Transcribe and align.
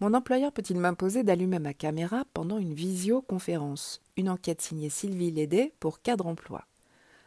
Mon 0.00 0.14
employeur 0.14 0.50
peut-il 0.50 0.78
m'imposer 0.78 1.24
d'allumer 1.24 1.58
ma 1.58 1.74
caméra 1.74 2.24
pendant 2.32 2.56
une 2.56 2.72
visioconférence? 2.72 4.00
Une 4.16 4.30
enquête 4.30 4.62
signée 4.62 4.88
Sylvie 4.88 5.30
Lédé 5.30 5.74
pour 5.78 6.00
Cadre 6.00 6.26
Emploi. 6.26 6.64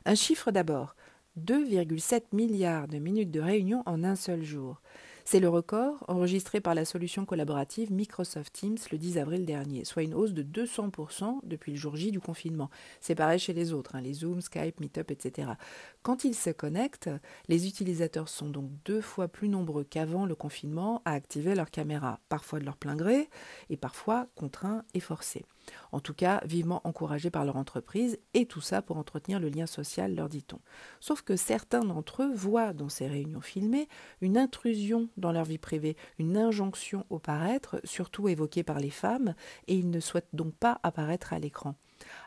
Un 0.05 0.15
chiffre 0.15 0.49
d'abord 0.49 0.95
2,7 1.39 2.23
milliards 2.31 2.87
de 2.87 2.97
minutes 2.97 3.29
de 3.29 3.41
réunion 3.41 3.83
en 3.85 4.03
un 4.03 4.15
seul 4.15 4.43
jour. 4.43 4.81
C'est 5.25 5.39
le 5.39 5.47
record 5.47 6.03
enregistré 6.09 6.59
par 6.59 6.75
la 6.75 6.83
solution 6.83 7.25
collaborative 7.25 7.91
Microsoft 7.91 8.51
Teams 8.53 8.77
le 8.91 8.97
10 8.97 9.17
avril 9.17 9.45
dernier, 9.45 9.85
soit 9.85 10.03
une 10.03 10.13
hausse 10.13 10.33
de 10.33 10.43
200% 10.43 11.39
depuis 11.43 11.71
le 11.71 11.77
jour 11.77 11.95
J 11.95 12.11
du 12.11 12.19
confinement. 12.19 12.69
C'est 12.99 13.15
pareil 13.15 13.39
chez 13.39 13.53
les 13.53 13.71
autres, 13.71 13.95
hein, 13.95 14.01
les 14.01 14.13
Zoom, 14.13 14.41
Skype, 14.41 14.81
Meetup, 14.81 15.11
etc. 15.11 15.53
Quand 16.01 16.25
ils 16.25 16.35
se 16.35 16.49
connectent, 16.49 17.09
les 17.47 17.67
utilisateurs 17.67 18.27
sont 18.27 18.49
donc 18.49 18.69
deux 18.83 19.01
fois 19.01 19.29
plus 19.29 19.47
nombreux 19.47 19.85
qu'avant 19.85 20.25
le 20.25 20.35
confinement 20.35 21.01
à 21.05 21.13
activer 21.13 21.55
leur 21.55 21.71
caméra, 21.71 22.19
parfois 22.27 22.59
de 22.59 22.65
leur 22.65 22.75
plein 22.75 22.95
gré 22.95 23.29
et 23.69 23.77
parfois 23.77 24.27
contraints 24.35 24.83
et 24.93 24.99
forcés. 24.99 25.45
En 25.91 25.99
tout 25.99 26.13
cas, 26.13 26.41
vivement 26.45 26.81
encouragés 26.83 27.29
par 27.29 27.45
leur 27.45 27.55
entreprise, 27.55 28.19
et 28.33 28.45
tout 28.45 28.61
ça 28.61 28.81
pour 28.81 28.97
entretenir 28.97 29.39
le 29.39 29.49
lien 29.49 29.65
social, 29.65 30.15
leur 30.15 30.29
dit-on. 30.29 30.59
Sauf 30.99 31.21
que 31.21 31.35
certains 31.35 31.81
d'entre 31.81 32.23
eux 32.23 32.33
voient 32.33 32.73
dans 32.73 32.89
ces 32.89 33.07
réunions 33.07 33.41
filmées 33.41 33.87
une 34.21 34.37
intrusion 34.37 35.09
dans 35.17 35.31
leur 35.31 35.45
vie 35.45 35.57
privée, 35.57 35.97
une 36.19 36.37
injonction 36.37 37.05
au 37.09 37.19
paraître, 37.19 37.79
surtout 37.83 38.27
évoquée 38.27 38.63
par 38.63 38.79
les 38.79 38.89
femmes, 38.89 39.35
et 39.67 39.75
ils 39.75 39.89
ne 39.89 39.99
souhaitent 39.99 40.27
donc 40.33 40.53
pas 40.55 40.79
apparaître 40.83 41.33
à 41.33 41.39
l'écran. 41.39 41.75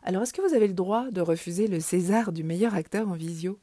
Alors 0.02 0.22
est-ce 0.22 0.32
que 0.32 0.46
vous 0.46 0.54
avez 0.54 0.68
le 0.68 0.74
droit 0.74 1.10
de 1.10 1.20
refuser 1.20 1.66
le 1.66 1.80
César 1.80 2.32
du 2.32 2.44
meilleur 2.44 2.74
acteur 2.74 3.08
en 3.08 3.14
visio? 3.14 3.58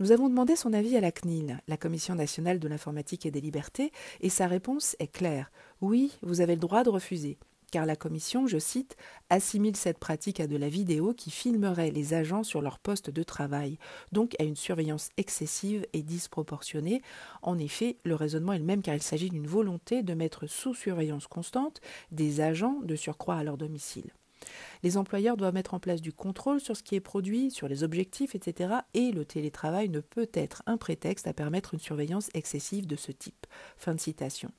Nous 0.00 0.12
avons 0.12 0.28
demandé 0.28 0.54
son 0.54 0.72
avis 0.72 0.96
à 0.96 1.00
la 1.00 1.10
CNIL, 1.10 1.60
la 1.66 1.76
Commission 1.76 2.14
nationale 2.14 2.60
de 2.60 2.68
l'informatique 2.68 3.26
et 3.26 3.30
des 3.30 3.40
libertés, 3.40 3.90
et 4.20 4.28
sa 4.28 4.46
réponse 4.46 4.94
est 5.00 5.08
claire. 5.08 5.50
Oui, 5.80 6.16
vous 6.22 6.40
avez 6.40 6.54
le 6.54 6.60
droit 6.60 6.84
de 6.84 6.90
refuser 6.90 7.38
car 7.70 7.86
la 7.86 7.96
commission, 7.96 8.46
je 8.46 8.58
cite, 8.58 8.96
assimile 9.30 9.76
cette 9.76 9.98
pratique 9.98 10.40
à 10.40 10.46
de 10.46 10.56
la 10.56 10.68
vidéo 10.68 11.12
qui 11.14 11.30
filmerait 11.30 11.90
les 11.90 12.14
agents 12.14 12.42
sur 12.42 12.62
leur 12.62 12.78
poste 12.78 13.10
de 13.10 13.22
travail, 13.22 13.78
donc 14.12 14.34
à 14.40 14.44
une 14.44 14.56
surveillance 14.56 15.10
excessive 15.16 15.86
et 15.92 16.02
disproportionnée. 16.02 17.02
En 17.42 17.58
effet, 17.58 17.96
le 18.04 18.14
raisonnement 18.14 18.52
est 18.52 18.58
le 18.58 18.64
même 18.64 18.82
car 18.82 18.94
il 18.94 19.02
s'agit 19.02 19.30
d'une 19.30 19.46
volonté 19.46 20.02
de 20.02 20.14
mettre 20.14 20.46
sous 20.46 20.74
surveillance 20.74 21.26
constante 21.26 21.80
des 22.10 22.40
agents 22.40 22.80
de 22.82 22.96
surcroît 22.96 23.36
à 23.36 23.44
leur 23.44 23.56
domicile. 23.56 24.12
Les 24.82 24.96
employeurs 24.96 25.36
doivent 25.36 25.54
mettre 25.54 25.74
en 25.74 25.80
place 25.80 26.00
du 26.00 26.12
contrôle 26.12 26.60
sur 26.60 26.76
ce 26.76 26.82
qui 26.82 26.94
est 26.94 27.00
produit, 27.00 27.50
sur 27.50 27.68
les 27.68 27.82
objectifs, 27.82 28.34
etc. 28.34 28.74
Et 28.94 29.10
le 29.10 29.24
télétravail 29.24 29.88
ne 29.88 30.00
peut 30.00 30.30
être 30.32 30.62
un 30.66 30.76
prétexte 30.76 31.26
à 31.26 31.32
permettre 31.32 31.74
une 31.74 31.80
surveillance 31.80 32.30
excessive 32.34 32.86
de 32.86 32.96
ce 32.96 33.12
type. 33.12 33.46
Fin 33.76 33.94
de 33.94 34.00
citation. 34.00 34.50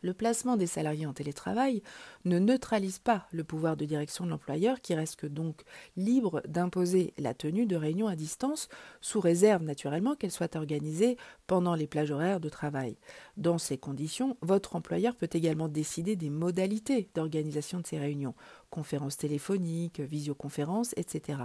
Le 0.00 0.14
placement 0.14 0.56
des 0.56 0.66
salariés 0.66 1.06
en 1.06 1.12
télétravail 1.12 1.82
ne 2.24 2.38
neutralise 2.38 3.00
pas 3.00 3.26
le 3.32 3.42
pouvoir 3.42 3.76
de 3.76 3.84
direction 3.84 4.24
de 4.24 4.30
l'employeur 4.30 4.80
qui 4.80 4.94
reste 4.94 5.26
donc 5.26 5.62
libre 5.96 6.40
d'imposer 6.46 7.14
la 7.18 7.34
tenue 7.34 7.66
de 7.66 7.74
réunions 7.74 8.06
à 8.06 8.14
distance 8.14 8.68
sous 9.00 9.20
réserve 9.20 9.64
naturellement 9.64 10.14
qu'elles 10.14 10.30
soient 10.30 10.56
organisées 10.56 11.16
pendant 11.48 11.74
les 11.74 11.88
plages 11.88 12.12
horaires 12.12 12.40
de 12.40 12.48
travail. 12.48 12.96
Dans 13.36 13.58
ces 13.58 13.76
conditions, 13.76 14.36
votre 14.40 14.76
employeur 14.76 15.16
peut 15.16 15.30
également 15.32 15.68
décider 15.68 16.14
des 16.14 16.30
modalités 16.30 17.08
d'organisation 17.14 17.80
de 17.80 17.86
ces 17.86 17.98
réunions, 17.98 18.34
conférences 18.70 19.16
téléphoniques, 19.16 20.00
visioconférences, 20.00 20.94
etc. 20.96 21.38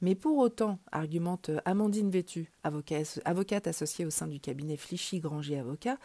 Mais 0.00 0.14
pour 0.14 0.38
autant, 0.38 0.78
argumente 0.90 1.50
Amandine 1.64 2.10
Vétu, 2.10 2.50
avocate 2.64 3.66
associée 3.66 4.04
au 4.04 4.10
sein 4.10 4.26
du 4.26 4.40
cabinet 4.40 4.76
Flichy 4.76 5.20
Granger 5.20 5.58
Avocat, 5.58 5.98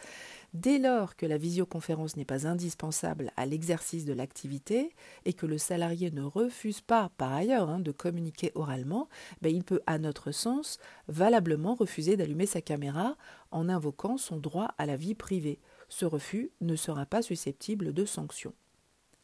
dès 0.54 0.78
lors 0.78 1.16
que 1.16 1.26
la 1.26 1.38
visioconférence 1.38 2.16
n'est 2.16 2.24
pas 2.24 2.46
indispensable 2.46 3.32
à 3.36 3.46
l'exercice 3.46 4.04
de 4.04 4.12
l'activité 4.12 4.94
et 5.24 5.32
que 5.32 5.46
le 5.46 5.58
salarié 5.58 6.10
ne 6.10 6.22
refuse 6.22 6.80
pas 6.80 7.10
par 7.16 7.32
ailleurs 7.32 7.68
hein, 7.68 7.80
de 7.80 7.92
communiquer 7.92 8.52
oralement, 8.54 9.08
ben, 9.42 9.54
il 9.54 9.64
peut, 9.64 9.80
à 9.86 9.98
notre 9.98 10.30
sens, 10.30 10.78
valablement 11.08 11.74
refuser 11.74 12.16
d'allumer 12.16 12.46
sa 12.46 12.60
caméra 12.60 13.16
en 13.50 13.68
invoquant 13.68 14.16
son 14.16 14.36
droit 14.38 14.74
à 14.78 14.86
la 14.86 14.96
vie 14.96 15.14
privée. 15.14 15.60
Ce 15.88 16.04
refus 16.04 16.50
ne 16.60 16.76
sera 16.76 17.06
pas 17.06 17.22
susceptible 17.22 17.92
de 17.92 18.04
sanction. 18.04 18.52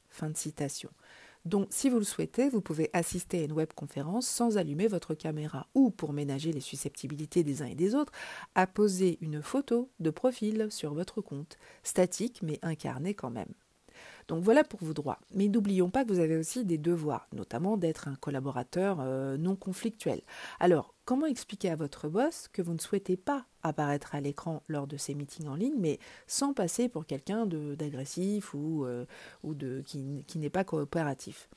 Fin 0.08 0.30
de 0.30 0.36
citation. 0.36 0.90
Donc, 1.44 1.66
si 1.70 1.90
vous 1.90 1.98
le 1.98 2.04
souhaitez, 2.04 2.48
vous 2.48 2.62
pouvez 2.62 2.88
assister 2.94 3.40
à 3.40 3.44
une 3.44 3.52
webconférence 3.52 4.26
sans 4.26 4.56
allumer 4.56 4.86
votre 4.86 5.14
caméra 5.14 5.68
ou, 5.74 5.90
pour 5.90 6.14
ménager 6.14 6.52
les 6.52 6.60
susceptibilités 6.60 7.44
des 7.44 7.60
uns 7.60 7.66
et 7.66 7.74
des 7.74 7.94
autres, 7.94 8.12
à 8.54 8.66
poser 8.66 9.18
une 9.20 9.42
photo 9.42 9.90
de 10.00 10.10
profil 10.10 10.68
sur 10.70 10.94
votre 10.94 11.20
compte, 11.20 11.58
statique 11.82 12.40
mais 12.42 12.58
incarné 12.62 13.12
quand 13.14 13.30
même. 13.30 13.52
Donc 14.28 14.42
voilà 14.42 14.64
pour 14.64 14.82
vos 14.82 14.94
droits. 14.94 15.18
Mais 15.34 15.48
n'oublions 15.48 15.90
pas 15.90 16.04
que 16.04 16.12
vous 16.12 16.20
avez 16.20 16.36
aussi 16.36 16.64
des 16.64 16.78
devoirs, 16.78 17.26
notamment 17.32 17.76
d'être 17.76 18.08
un 18.08 18.16
collaborateur 18.16 18.98
euh, 19.00 19.36
non 19.36 19.56
conflictuel. 19.56 20.20
Alors, 20.60 20.94
comment 21.04 21.26
expliquer 21.26 21.70
à 21.70 21.76
votre 21.76 22.08
boss 22.08 22.48
que 22.52 22.62
vous 22.62 22.72
ne 22.72 22.78
souhaitez 22.78 23.16
pas 23.16 23.44
apparaître 23.62 24.14
à 24.14 24.20
l'écran 24.20 24.62
lors 24.68 24.86
de 24.86 24.96
ces 24.96 25.14
meetings 25.14 25.48
en 25.48 25.54
ligne, 25.54 25.76
mais 25.78 25.98
sans 26.26 26.52
passer 26.52 26.88
pour 26.88 27.06
quelqu'un 27.06 27.46
d'agressif 27.46 28.54
ou, 28.54 28.84
euh, 28.84 29.06
de, 29.42 29.82
qui, 29.86 30.38
n'est 30.38 30.50
pas 30.50 30.64
coopératif? 30.64 31.48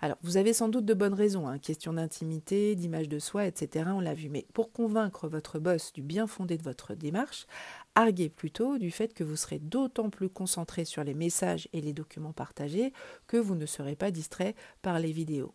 Alors, 0.00 0.18
vous 0.22 0.36
avez 0.36 0.52
sans 0.52 0.68
doute 0.68 0.84
de 0.84 0.92
bonnes 0.92 1.14
raisons, 1.14 1.48
hein, 1.48 1.58
question 1.58 1.94
d'intimité, 1.94 2.74
d'image 2.74 3.08
de 3.08 3.18
soi, 3.18 3.46
etc., 3.46 3.86
on 3.94 4.00
l'a 4.00 4.12
vu, 4.12 4.28
mais 4.28 4.46
pour 4.52 4.70
convaincre 4.70 5.28
votre 5.28 5.58
boss 5.58 5.92
du 5.94 6.02
bien 6.02 6.26
fondé 6.26 6.58
de 6.58 6.62
votre 6.62 6.94
démarche, 6.94 7.46
arguez 7.94 8.28
plutôt 8.28 8.76
du 8.76 8.90
fait 8.90 9.14
que 9.14 9.24
vous 9.24 9.36
serez 9.36 9.58
d'autant 9.58 10.10
plus 10.10 10.28
concentré 10.28 10.84
sur 10.84 11.02
les 11.02 11.14
messages 11.14 11.68
et 11.72 11.80
les 11.80 11.94
documents 12.06 12.32
partagés 12.32 12.92
que 13.26 13.36
vous 13.36 13.56
ne 13.56 13.66
serez 13.66 13.96
pas 13.96 14.12
distrait 14.12 14.54
par 14.80 15.00
les 15.00 15.10
vidéos. 15.10 15.54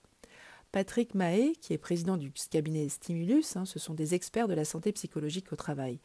Patrick 0.72 1.16
Mahé, 1.16 1.54
qui 1.56 1.74
est 1.74 1.78
président 1.78 2.18
du 2.18 2.32
cabinet 2.50 2.88
Stimulus, 2.90 3.56
hein, 3.56 3.66
ce 3.66 3.80
sont 3.80 3.94
des 3.94 4.14
experts 4.14 4.48
de 4.48 4.54
la 4.54 4.66
santé 4.66 4.92
psychologique 4.92 5.52
au 5.52 5.56
travail. 5.56 6.00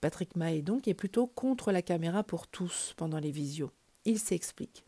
Patrick 0.00 0.36
Mahé, 0.36 0.62
donc, 0.62 0.88
est 0.88 0.94
plutôt 0.94 1.26
contre 1.26 1.72
la 1.72 1.82
caméra 1.82 2.22
pour 2.22 2.46
tous 2.46 2.94
pendant 2.96 3.18
les 3.18 3.30
visios. 3.30 3.70
Il 4.04 4.18
s'explique. 4.18 4.84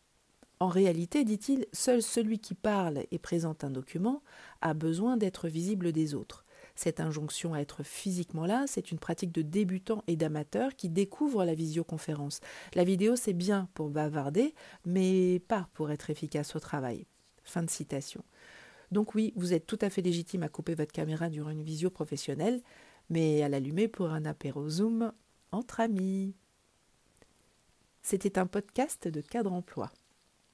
En 0.58 0.68
réalité, 0.68 1.24
dit-il, 1.24 1.66
seul 1.72 2.02
celui 2.02 2.38
qui 2.38 2.54
parle 2.54 3.04
et 3.10 3.18
présente 3.18 3.64
un 3.64 3.70
document 3.70 4.22
a 4.60 4.74
besoin 4.74 5.16
d'être 5.16 5.48
visible 5.48 5.92
des 5.92 6.14
autres. 6.14 6.44
Cette 6.82 6.98
injonction 6.98 7.52
à 7.52 7.58
être 7.58 7.82
physiquement 7.82 8.46
là, 8.46 8.64
c'est 8.66 8.90
une 8.90 8.98
pratique 8.98 9.32
de 9.32 9.42
débutants 9.42 10.02
et 10.06 10.16
d'amateurs 10.16 10.74
qui 10.74 10.88
découvrent 10.88 11.44
la 11.44 11.52
visioconférence. 11.52 12.40
La 12.72 12.84
vidéo, 12.84 13.16
c'est 13.16 13.34
bien 13.34 13.68
pour 13.74 13.90
bavarder, 13.90 14.54
mais 14.86 15.40
pas 15.40 15.68
pour 15.74 15.90
être 15.90 16.08
efficace 16.08 16.56
au 16.56 16.58
travail. 16.58 17.04
Fin 17.44 17.62
de 17.62 17.68
citation. 17.68 18.24
Donc 18.92 19.14
oui, 19.14 19.34
vous 19.36 19.52
êtes 19.52 19.66
tout 19.66 19.78
à 19.82 19.90
fait 19.90 20.00
légitime 20.00 20.42
à 20.42 20.48
couper 20.48 20.74
votre 20.74 20.92
caméra 20.92 21.28
durant 21.28 21.50
une 21.50 21.62
visio 21.62 21.90
professionnelle, 21.90 22.62
mais 23.10 23.42
à 23.42 23.50
l'allumer 23.50 23.86
pour 23.86 24.08
un 24.08 24.24
apéro 24.24 24.66
Zoom 24.66 25.12
entre 25.52 25.80
amis. 25.80 26.34
C'était 28.00 28.38
un 28.38 28.46
podcast 28.46 29.06
de 29.06 29.20
cadre 29.20 29.52
emploi. 29.52 29.92